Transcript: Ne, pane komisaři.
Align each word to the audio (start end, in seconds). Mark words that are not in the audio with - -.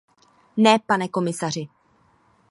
Ne, 0.57 0.79
pane 0.79 1.07
komisaři. 1.09 1.67